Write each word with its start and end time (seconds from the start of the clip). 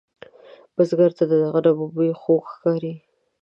بزګر 0.75 1.11
ته 1.17 1.23
د 1.31 1.33
غنمو 1.53 1.85
بوی 1.93 2.11
خوږ 2.21 2.43
ښکاري 2.53 2.93